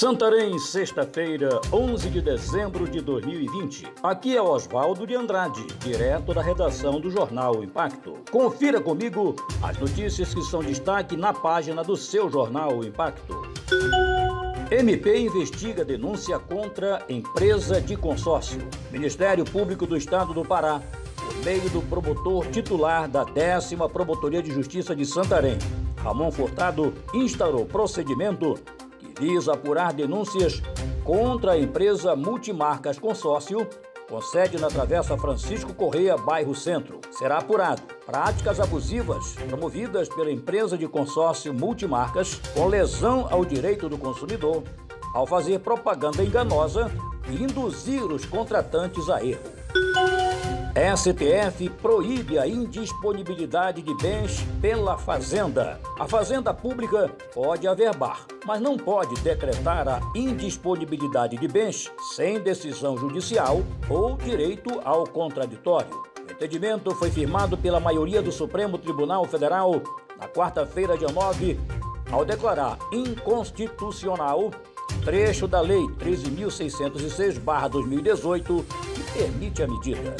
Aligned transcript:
Santarém, 0.00 0.58
sexta-feira, 0.58 1.60
11 1.70 2.08
de 2.08 2.22
dezembro 2.22 2.88
de 2.88 3.02
2020. 3.02 3.86
Aqui 4.02 4.34
é 4.34 4.40
Oswaldo 4.40 5.06
de 5.06 5.14
Andrade, 5.14 5.62
direto 5.78 6.32
da 6.32 6.40
redação 6.40 6.98
do 6.98 7.10
jornal 7.10 7.62
Impacto. 7.62 8.16
Confira 8.30 8.80
comigo 8.80 9.36
as 9.62 9.76
notícias 9.76 10.32
que 10.32 10.40
são 10.40 10.62
destaque 10.62 11.18
na 11.18 11.34
página 11.34 11.84
do 11.84 11.98
seu 11.98 12.30
jornal 12.30 12.82
Impacto. 12.82 13.42
MP 14.70 15.18
investiga 15.18 15.84
denúncia 15.84 16.38
contra 16.38 17.04
empresa 17.06 17.78
de 17.78 17.94
consórcio. 17.94 18.66
Ministério 18.90 19.44
Público 19.44 19.86
do 19.86 19.98
Estado 19.98 20.32
do 20.32 20.42
Pará, 20.42 20.80
por 21.14 21.44
meio 21.44 21.68
do 21.68 21.82
promotor 21.82 22.46
titular 22.46 23.06
da 23.06 23.24
décima 23.24 23.86
Promotoria 23.86 24.42
de 24.42 24.50
Justiça 24.50 24.96
de 24.96 25.04
Santarém, 25.04 25.58
Ramon 26.02 26.30
Furtado, 26.30 26.94
instaurou 27.12 27.66
procedimento 27.66 28.58
visa 29.20 29.52
apurar 29.52 29.92
denúncias 29.92 30.62
contra 31.04 31.52
a 31.52 31.58
empresa 31.58 32.16
Multimarcas 32.16 32.98
Consórcio, 32.98 33.68
com 34.08 34.20
sede 34.22 34.58
na 34.58 34.68
Travessa 34.68 35.16
Francisco 35.18 35.74
Correia, 35.74 36.16
bairro 36.16 36.54
Centro. 36.54 37.00
Será 37.12 37.36
apurado 37.36 37.82
práticas 38.06 38.58
abusivas 38.58 39.34
promovidas 39.46 40.08
pela 40.08 40.32
empresa 40.32 40.76
de 40.76 40.88
consórcio 40.88 41.52
Multimarcas 41.52 42.40
com 42.54 42.66
lesão 42.66 43.28
ao 43.30 43.44
direito 43.44 43.88
do 43.88 43.98
consumidor, 43.98 44.64
ao 45.14 45.26
fazer 45.26 45.60
propaganda 45.60 46.24
enganosa 46.24 46.90
e 47.28 47.42
induzir 47.42 48.02
os 48.04 48.24
contratantes 48.24 49.08
a 49.10 49.22
erro. 49.22 50.29
STF 50.74 51.68
proíbe 51.82 52.38
a 52.38 52.46
indisponibilidade 52.46 53.82
de 53.82 53.92
bens 53.96 54.40
pela 54.60 54.96
Fazenda. 54.96 55.80
A 55.98 56.06
Fazenda 56.06 56.54
Pública 56.54 57.10
pode 57.34 57.66
averbar, 57.66 58.24
mas 58.46 58.60
não 58.60 58.76
pode 58.76 59.20
decretar 59.20 59.88
a 59.88 60.00
indisponibilidade 60.14 61.36
de 61.36 61.48
bens 61.48 61.90
sem 62.14 62.38
decisão 62.38 62.96
judicial 62.96 63.62
ou 63.88 64.16
direito 64.16 64.80
ao 64.84 65.04
contraditório. 65.04 65.90
O 66.28 66.32
entendimento 66.32 66.94
foi 66.94 67.10
firmado 67.10 67.58
pela 67.58 67.80
maioria 67.80 68.22
do 68.22 68.30
Supremo 68.30 68.78
Tribunal 68.78 69.24
Federal 69.24 69.82
na 70.16 70.28
quarta-feira, 70.28 70.96
dia 70.96 71.10
9, 71.10 71.58
ao 72.12 72.24
declarar 72.24 72.78
inconstitucional 72.92 74.52
trecho 75.04 75.48
da 75.48 75.60
Lei 75.60 75.82
13.606-2018 75.98 78.64
que 78.94 79.02
permite 79.18 79.62
a 79.62 79.68
medida. 79.68 80.16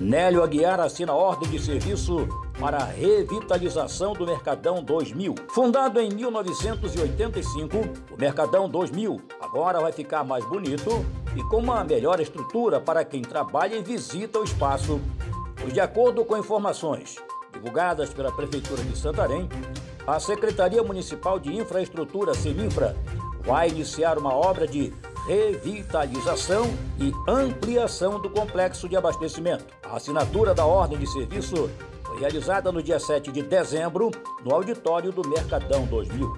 Nélio 0.00 0.44
Aguiar 0.44 0.78
assina 0.78 1.12
ordem 1.12 1.50
de 1.50 1.58
serviço 1.58 2.28
para 2.60 2.78
a 2.78 2.84
revitalização 2.84 4.12
do 4.12 4.24
Mercadão 4.24 4.80
2000. 4.80 5.34
Fundado 5.50 6.00
em 6.00 6.08
1985, 6.10 7.76
o 8.12 8.16
Mercadão 8.16 8.68
2000 8.68 9.20
agora 9.40 9.80
vai 9.80 9.90
ficar 9.90 10.22
mais 10.22 10.44
bonito 10.44 11.04
e 11.34 11.42
com 11.44 11.56
uma 11.56 11.82
melhor 11.82 12.20
estrutura 12.20 12.80
para 12.80 13.04
quem 13.04 13.22
trabalha 13.22 13.74
e 13.74 13.82
visita 13.82 14.38
o 14.38 14.44
espaço. 14.44 15.00
Pois, 15.60 15.72
de 15.72 15.80
acordo 15.80 16.24
com 16.24 16.38
informações 16.38 17.16
divulgadas 17.52 18.14
pela 18.14 18.30
Prefeitura 18.30 18.84
de 18.84 18.96
Santarém, 18.96 19.48
a 20.06 20.20
Secretaria 20.20 20.82
Municipal 20.82 21.40
de 21.40 21.56
Infraestrutura, 21.56 22.34
Seminfra, 22.34 22.96
vai 23.44 23.68
iniciar 23.68 24.16
uma 24.16 24.32
obra 24.32 24.64
de 24.64 24.92
revitalização 25.28 26.64
e 26.98 27.12
ampliação 27.28 28.18
do 28.18 28.30
complexo 28.30 28.88
de 28.88 28.96
abastecimento. 28.96 29.66
A 29.84 29.96
assinatura 29.96 30.54
da 30.54 30.64
ordem 30.64 30.98
de 30.98 31.06
serviço 31.06 31.70
foi 32.02 32.18
realizada 32.18 32.72
no 32.72 32.82
dia 32.82 32.98
7 32.98 33.30
de 33.30 33.42
dezembro 33.42 34.10
no 34.42 34.54
auditório 34.54 35.12
do 35.12 35.28
Mercadão 35.28 35.84
2000. 35.84 36.34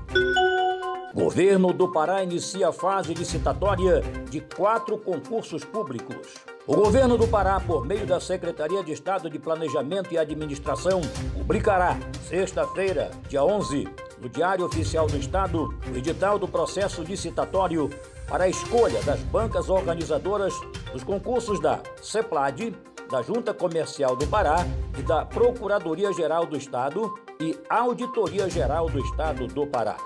Governo 1.15 1.73
do 1.73 1.91
Pará 1.91 2.25
inicia 2.25 2.69
a 2.69 2.73
fase 2.73 3.15
licitatória 3.15 4.01
de 4.29 4.41
quatro 4.41 4.99
concursos 4.99 5.65
públicos. 5.65 6.34
O 6.67 6.75
governo 6.75 7.17
do 7.17 7.29
Pará, 7.29 7.61
por 7.61 7.87
meio 7.87 8.06
da 8.06 8.21
Secretaria 8.21 8.83
de 8.83 8.93
Estado 8.93 9.31
de 9.31 9.39
Planejamento 9.39 10.12
e 10.12 10.19
Administração, 10.19 11.00
publicará, 11.33 11.97
sexta-feira, 12.29 13.11
dia 13.29 13.43
11, 13.45 13.89
no 14.20 14.28
Diário 14.28 14.64
Oficial 14.64 15.06
do 15.06 15.16
Estado, 15.16 15.75
o 15.91 15.97
edital 15.97 16.38
do 16.38 16.47
processo 16.47 17.03
licitatório 17.03 17.91
para 18.28 18.44
a 18.44 18.48
escolha 18.48 19.03
das 19.03 19.20
bancas 19.20 19.69
organizadoras 19.70 20.54
dos 20.92 21.03
concursos 21.03 21.58
da 21.60 21.81
CEPLAD, 22.03 22.76
da 23.10 23.22
Junta 23.22 23.53
Comercial 23.53 24.14
do 24.14 24.26
Pará 24.26 24.58
e 24.97 25.03
da 25.03 25.25
Procuradoria-Geral 25.25 26.47
do 26.47 26.56
Estado 26.56 27.12
e 27.41 27.58
Auditoria 27.69 28.48
Geral 28.48 28.88
do 28.88 29.00
Estado 29.00 29.47
do 29.48 29.66
Pará. 29.66 29.97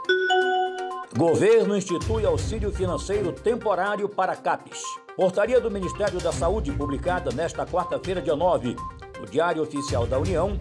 Governo 1.17 1.77
institui 1.77 2.25
auxílio 2.25 2.73
financeiro 2.73 3.33
temporário 3.33 4.09
para 4.09 4.35
CAPES. 4.35 4.83
Portaria 5.17 5.61
do 5.61 5.71
Ministério 5.71 6.19
da 6.21 6.33
Saúde, 6.33 6.73
publicada 6.73 7.31
nesta 7.31 7.65
quarta-feira, 7.65 8.21
dia 8.21 8.35
9, 8.35 8.75
no 9.21 9.27
Diário 9.27 9.63
Oficial 9.63 10.07
da 10.07 10.19
União, 10.19 10.59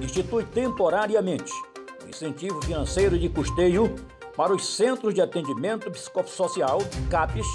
institui 0.00 0.44
temporariamente 0.44 1.52
incentivo 2.16 2.62
financeiro 2.62 3.18
de 3.18 3.28
custeio 3.28 3.94
para 4.34 4.54
os 4.54 4.66
Centros 4.76 5.14
de 5.14 5.20
Atendimento 5.20 5.90
Psicossocial, 5.90 6.78
CAPES, 7.10 7.46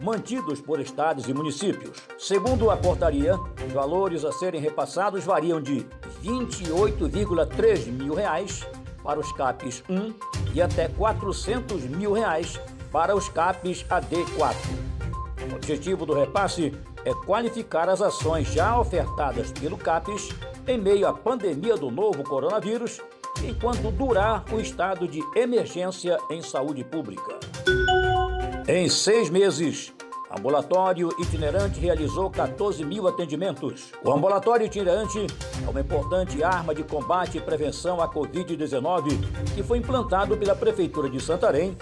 mantidos 0.00 0.60
por 0.60 0.80
estados 0.80 1.28
e 1.28 1.34
municípios. 1.34 1.98
Segundo 2.18 2.70
a 2.70 2.76
portaria, 2.76 3.36
os 3.64 3.72
valores 3.72 4.24
a 4.24 4.32
serem 4.32 4.60
repassados 4.60 5.24
variam 5.24 5.60
de 5.60 5.86
28,3 6.22 7.86
mil 7.86 8.14
reais 8.14 8.66
para 9.02 9.18
os 9.20 9.32
CAPES 9.32 9.82
1 9.88 10.14
e 10.54 10.62
até 10.62 10.88
400 10.88 11.84
mil 11.84 12.12
reais 12.12 12.58
para 12.90 13.14
os 13.14 13.28
CAPES 13.28 13.84
AD4. 13.88 14.54
O 15.50 15.56
objetivo 15.56 16.06
do 16.06 16.14
repasse 16.14 16.72
é 17.04 17.12
qualificar 17.26 17.88
as 17.88 18.00
ações 18.00 18.48
já 18.48 18.78
ofertadas 18.78 19.52
pelo 19.52 19.76
CAPES 19.76 20.30
em 20.66 20.78
meio 20.78 21.06
à 21.06 21.12
pandemia 21.12 21.76
do 21.76 21.90
novo 21.90 22.24
coronavírus 22.24 23.00
enquanto 23.48 23.90
durar 23.90 24.44
o 24.52 24.60
estado 24.60 25.06
de 25.06 25.20
emergência 25.36 26.18
em 26.30 26.42
saúde 26.42 26.82
pública. 26.84 27.38
Em 28.66 28.88
seis 28.88 29.28
meses, 29.28 29.92
ambulatório 30.36 31.10
itinerante 31.18 31.78
realizou 31.78 32.30
14 32.30 32.84
mil 32.84 33.06
atendimentos. 33.06 33.92
O 34.04 34.12
ambulatório 34.12 34.66
itinerante 34.66 35.26
é 35.64 35.68
uma 35.68 35.80
importante 35.80 36.42
arma 36.42 36.74
de 36.74 36.82
combate 36.82 37.38
e 37.38 37.40
prevenção 37.40 38.00
à 38.00 38.08
Covid-19 38.08 39.18
que 39.54 39.62
foi 39.62 39.78
implantado 39.78 40.36
pela 40.36 40.56
Prefeitura 40.56 41.08
de 41.08 41.20
Santarém 41.20 41.76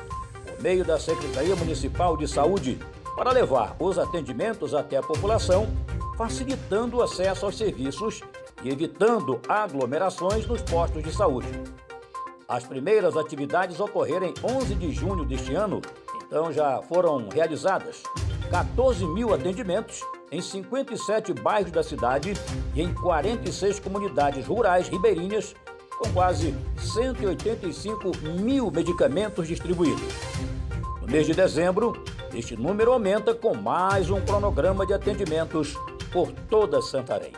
por 0.44 0.62
meio 0.62 0.84
da 0.84 0.98
Secretaria 0.98 1.56
Municipal 1.56 2.16
de 2.16 2.28
Saúde 2.28 2.78
para 3.16 3.32
levar 3.32 3.76
os 3.78 3.98
atendimentos 3.98 4.74
até 4.74 4.96
a 4.96 5.02
população, 5.02 5.66
facilitando 6.16 6.98
o 6.98 7.02
acesso 7.02 7.46
aos 7.46 7.56
serviços 7.56 8.22
e 8.62 8.70
evitando 8.70 9.40
aglomerações 9.48 10.46
nos 10.46 10.62
postos 10.62 11.02
de 11.02 11.12
saúde. 11.12 11.48
As 12.48 12.64
primeiras 12.64 13.16
atividades 13.16 13.80
ocorreram 13.80 14.26
em 14.26 14.34
11 14.44 14.74
de 14.74 14.92
junho 14.92 15.24
deste 15.24 15.54
ano, 15.54 15.80
então 16.26 16.52
já 16.52 16.82
foram 16.82 17.28
realizadas 17.28 18.02
14 18.50 19.06
mil 19.06 19.32
atendimentos 19.32 20.02
em 20.30 20.40
57 20.40 21.32
bairros 21.32 21.72
da 21.72 21.82
cidade 21.82 22.34
e 22.74 22.82
em 22.82 22.92
46 22.92 23.80
comunidades 23.80 24.46
rurais 24.46 24.88
ribeirinhas, 24.88 25.54
com 25.98 26.10
quase 26.12 26.54
185 26.76 28.16
mil 28.40 28.70
medicamentos 28.70 29.48
distribuídos. 29.48 30.12
No 31.00 31.06
mês 31.06 31.26
de 31.26 31.34
dezembro, 31.34 32.02
este 32.34 32.56
número 32.56 32.92
aumenta 32.92 33.34
com 33.34 33.54
mais 33.54 34.10
um 34.10 34.20
cronograma 34.20 34.86
de 34.86 34.94
atendimentos 34.94 35.74
por 36.12 36.32
toda 36.48 36.80
Santarém. 36.80 37.32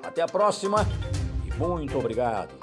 até 0.00 0.22
a 0.22 0.28
próxima 0.28 0.86
e 1.44 1.52
muito 1.58 1.98
obrigado. 1.98 2.54